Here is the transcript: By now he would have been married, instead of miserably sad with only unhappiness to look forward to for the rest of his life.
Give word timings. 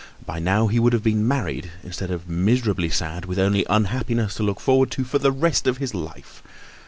By 0.25 0.39
now 0.39 0.65
he 0.65 0.79
would 0.79 0.93
have 0.93 1.03
been 1.03 1.27
married, 1.27 1.69
instead 1.83 2.09
of 2.09 2.27
miserably 2.27 2.89
sad 2.89 3.25
with 3.25 3.37
only 3.37 3.67
unhappiness 3.69 4.33
to 4.37 4.43
look 4.43 4.59
forward 4.59 4.89
to 4.89 5.03
for 5.03 5.19
the 5.19 5.31
rest 5.31 5.67
of 5.67 5.77
his 5.77 5.93
life. 5.93 6.41